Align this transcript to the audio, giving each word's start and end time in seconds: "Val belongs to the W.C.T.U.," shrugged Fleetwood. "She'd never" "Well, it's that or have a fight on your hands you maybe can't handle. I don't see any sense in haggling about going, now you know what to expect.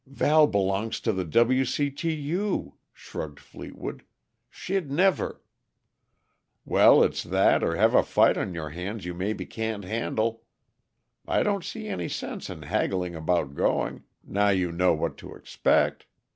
"Val 0.07 0.47
belongs 0.47 0.99
to 0.99 1.13
the 1.13 1.23
W.C.T.U.," 1.23 2.73
shrugged 2.91 3.39
Fleetwood. 3.39 4.03
"She'd 4.49 4.89
never" 4.89 5.43
"Well, 6.65 7.03
it's 7.03 7.21
that 7.21 7.63
or 7.63 7.75
have 7.75 7.93
a 7.93 8.01
fight 8.01 8.35
on 8.35 8.55
your 8.55 8.69
hands 8.69 9.05
you 9.05 9.13
maybe 9.13 9.45
can't 9.45 9.83
handle. 9.85 10.41
I 11.27 11.43
don't 11.43 11.63
see 11.63 11.87
any 11.87 12.09
sense 12.09 12.49
in 12.49 12.63
haggling 12.63 13.13
about 13.13 13.53
going, 13.53 14.03
now 14.23 14.49
you 14.49 14.71
know 14.71 14.93
what 14.95 15.17
to 15.19 15.35
expect. 15.35 16.07